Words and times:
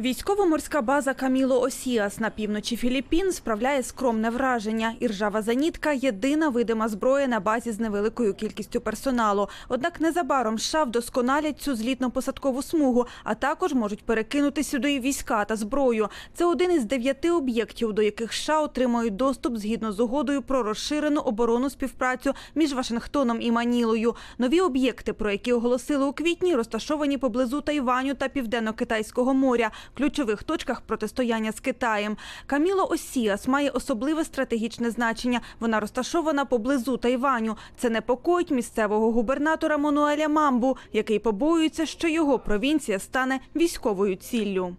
Військово-морська 0.00 0.82
база 0.82 1.14
Каміло 1.14 1.60
Осіас 1.60 2.20
на 2.20 2.30
півночі 2.30 2.76
Філіппін 2.76 3.32
справляє 3.32 3.82
скромне 3.82 4.30
враження. 4.30 4.94
Іржава 5.00 5.42
зенітка– 5.42 5.92
єдина 5.92 6.48
видима 6.48 6.88
зброя 6.88 7.26
на 7.28 7.40
базі 7.40 7.72
з 7.72 7.80
невеликою 7.80 8.34
кількістю 8.34 8.80
персоналу. 8.80 9.48
Однак 9.68 10.00
незабаром 10.00 10.58
США 10.58 10.84
вдосконалять 10.84 11.60
цю 11.60 11.74
злітно-посадкову 11.74 12.62
смугу, 12.62 13.06
а 13.24 13.34
також 13.34 13.72
можуть 13.72 14.04
перекинути 14.04 14.64
сюди 14.64 14.92
і 14.92 15.00
війська 15.00 15.44
та 15.44 15.56
зброю. 15.56 16.08
Це 16.34 16.44
один 16.44 16.72
із 16.72 16.84
дев'яти 16.84 17.30
об'єктів, 17.30 17.92
до 17.92 18.02
яких 18.02 18.32
США 18.32 18.60
отримають 18.60 19.16
доступ 19.16 19.56
згідно 19.56 19.92
з 19.92 20.00
угодою 20.00 20.42
про 20.42 20.62
розширену 20.62 21.20
оборонну 21.20 21.70
співпрацю 21.70 22.34
між 22.54 22.72
Вашингтоном 22.72 23.40
і 23.40 23.52
Манілою. 23.52 24.14
Нові 24.38 24.60
об'єкти, 24.60 25.12
про 25.12 25.30
які 25.30 25.52
оголосили 25.52 26.04
у 26.04 26.12
квітні, 26.12 26.54
розташовані 26.54 27.18
поблизу 27.18 27.60
Тайваню 27.60 28.14
та 28.14 28.28
Південно-Китайського 28.28 29.34
моря, 29.34 29.70
ключових 29.94 30.42
точках 30.42 30.80
протистояння 30.80 31.52
з 31.52 31.60
Китаєм. 31.60 32.16
Каміло 32.46 32.88
Осіас 32.90 33.48
має 33.48 33.70
особливе 33.70 34.24
стратегічне 34.24 34.90
значення. 34.90 35.40
Вона 35.60 35.80
розташована 35.80 36.44
поблизу 36.44 36.96
Тайваню. 36.96 37.56
Це 37.76 37.90
непокоїть 37.90 38.50
місцевого 38.50 39.12
губернатора 39.12 39.78
Мануеля 39.78 40.28
Мамбу, 40.28 40.76
який 40.92 41.18
побоюється, 41.18 41.86
що 41.86 42.08
його 42.08 42.38
провінція 42.38 42.98
стане 42.98 43.40
військовою 43.56 44.16
ціллю. 44.16 44.76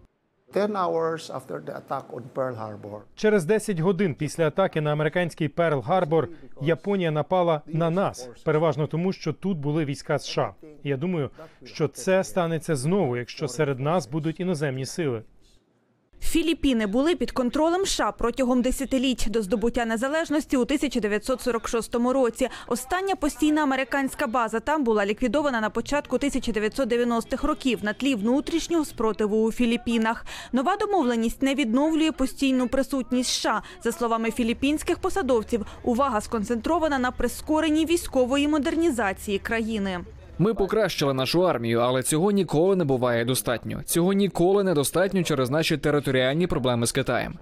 10 0.54 0.76
hours 0.76 1.30
after 1.30 1.64
the 1.64 1.76
attack 1.76 2.04
on 2.12 2.22
Pearl 2.34 2.54
Harbor, 2.56 3.00
Через 3.14 3.44
10 3.44 3.80
годин 3.80 4.14
після 4.14 4.46
атаки 4.46 4.80
на 4.80 4.92
американський 4.92 5.48
Перл-Гарбор 5.48 6.28
Японія 6.62 7.10
напала 7.10 7.60
на 7.66 7.90
нас, 7.90 8.28
переважно 8.44 8.86
тому, 8.86 9.12
що 9.12 9.32
тут 9.32 9.58
були 9.58 9.84
війська 9.84 10.18
США. 10.18 10.54
Я 10.84 10.96
думаю, 10.96 11.30
що 11.64 11.88
це 11.88 12.24
станеться 12.24 12.76
знову, 12.76 13.16
якщо 13.16 13.48
серед 13.48 13.80
нас 13.80 14.08
будуть 14.08 14.40
іноземні 14.40 14.86
сили. 14.86 15.22
Філіппіни 16.22 16.86
були 16.86 17.14
під 17.14 17.32
контролем 17.32 17.86
США 17.86 18.12
протягом 18.12 18.62
десятиліть 18.62 19.26
до 19.30 19.42
здобуття 19.42 19.84
незалежності 19.84 20.56
у 20.56 20.60
1946 20.60 21.94
році. 21.94 22.48
Остання 22.66 23.16
постійна 23.16 23.62
американська 23.62 24.26
база 24.26 24.60
там 24.60 24.84
була 24.84 25.06
ліквідована 25.06 25.60
на 25.60 25.70
початку 25.70 26.16
1990-х 26.16 27.46
років 27.46 27.78
на 27.82 27.92
тлі 27.92 28.14
внутрішнього 28.14 28.84
спротиву 28.84 29.44
у 29.44 29.52
Філіппінах. 29.52 30.26
Нова 30.52 30.76
домовленість 30.76 31.42
не 31.42 31.54
відновлює 31.54 32.12
постійну 32.12 32.68
присутність 32.68 33.30
США. 33.30 33.62
За 33.84 33.92
словами 33.92 34.30
філіппінських 34.30 34.98
посадовців, 34.98 35.66
увага 35.82 36.20
сконцентрована 36.20 36.98
на 36.98 37.10
прискоренні 37.10 37.86
військової 37.86 38.48
модернізації 38.48 39.38
країни. 39.38 40.00
Ми 40.42 40.54
покращили 40.54 41.14
нашу 41.14 41.46
армію, 41.46 41.80
але 41.80 42.02
цього 42.02 42.30
ніколи 42.30 42.76
не 42.76 42.84
буває 42.84 43.24
достатньо. 43.24 43.82
Цього 43.84 44.12
ніколи 44.12 44.64
недостатньо 44.64 45.22
через 45.22 45.50
наші 45.50 45.76
територіальні 45.76 46.46
проблеми 46.46 46.86
з 46.86 46.92
Китаєм. 46.92 47.38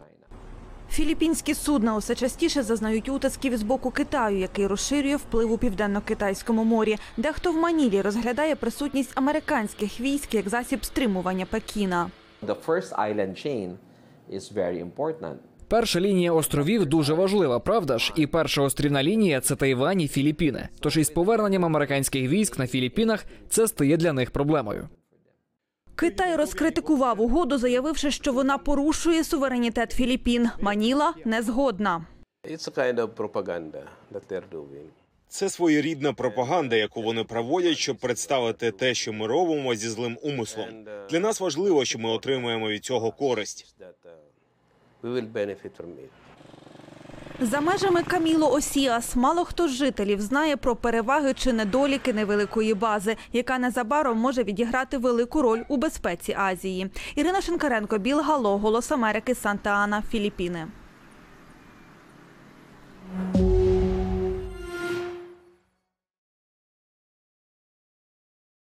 Філіппінські 0.90 1.54
судна 1.54 1.96
усе 1.96 2.14
частіше 2.14 2.62
зазнають 2.62 3.08
утисків 3.08 3.56
з 3.56 3.62
боку 3.62 3.90
Китаю, 3.90 4.38
який 4.38 4.66
розширює 4.66 5.16
вплив 5.16 5.52
у 5.52 5.58
південно-китайському 5.58 6.64
морі. 6.64 6.96
Дехто 7.16 7.52
в 7.52 7.56
Манілі 7.56 8.00
розглядає 8.02 8.56
присутність 8.56 9.12
американських 9.14 10.00
військ 10.00 10.34
як 10.34 10.48
засіб 10.48 10.84
стримування 10.84 11.46
Пекіна. 11.46 12.10
The 12.46 12.56
first 12.66 12.92
island 12.92 13.46
chain 13.46 13.70
is 14.32 14.52
very 14.54 14.84
important. 14.84 15.34
Перша 15.70 16.00
лінія 16.00 16.32
островів 16.32 16.86
дуже 16.86 17.14
важлива, 17.14 17.58
правда 17.60 17.98
ж? 17.98 18.12
І 18.16 18.26
перша 18.26 18.62
острівна 18.62 19.02
лінія 19.02 19.40
це 19.40 19.56
Тайвань 19.56 20.00
і 20.00 20.08
Філіппіни. 20.08 20.68
Тож 20.80 20.96
із 20.96 21.10
поверненням 21.10 21.64
американських 21.64 22.28
військ 22.28 22.58
на 22.58 22.66
Філіппінах 22.66 23.24
це 23.48 23.68
стає 23.68 23.96
для 23.96 24.12
них 24.12 24.30
проблемою. 24.30 24.88
Китай 25.94 26.36
розкритикував 26.36 27.20
угоду, 27.20 27.58
заявивши, 27.58 28.10
що 28.10 28.32
вона 28.32 28.58
порушує 28.58 29.24
суверенітет 29.24 29.92
Філіппін. 29.92 30.48
Маніла 30.60 31.14
не 31.24 31.42
згодна. 31.42 32.06
Це 35.28 35.48
своєрідна 35.48 36.12
пропаганда, 36.12 36.76
яку 36.76 37.02
вони 37.02 37.24
проводять, 37.24 37.76
щоб 37.78 37.96
представити 37.96 38.70
те, 38.70 38.94
що 38.94 39.12
ми 39.12 39.26
робимо 39.26 39.74
зі 39.74 39.88
злим 39.88 40.18
умислом. 40.22 40.66
Для 41.10 41.20
нас 41.20 41.40
важливо, 41.40 41.84
що 41.84 41.98
ми 41.98 42.10
отримуємо 42.10 42.68
від 42.68 42.84
цього 42.84 43.12
користь. 43.12 43.74
We. 45.02 45.22
За 47.40 47.60
межами 47.60 48.02
Каміло 48.02 48.52
Осіас 48.52 49.16
мало 49.16 49.44
хто 49.44 49.68
з 49.68 49.70
жителів 49.70 50.20
знає 50.20 50.56
про 50.56 50.76
переваги 50.76 51.34
чи 51.34 51.52
недоліки 51.52 52.12
невеликої 52.12 52.74
бази, 52.74 53.16
яка 53.32 53.58
незабаром 53.58 54.18
може 54.18 54.42
відіграти 54.42 54.98
велику 54.98 55.42
роль 55.42 55.62
у 55.68 55.76
безпеці 55.76 56.36
Азії. 56.38 56.90
Ірина 57.14 57.40
Шинкаренко, 57.40 57.98
Біл 57.98 58.20
Гало, 58.20 58.58
Голос 58.58 58.92
Америки, 58.92 59.34
Санта-Ана, 59.34 60.02
Філіппіни. 60.10 60.66